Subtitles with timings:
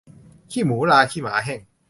[0.51, 1.61] ขี้หมูราขี้หมาแห้ง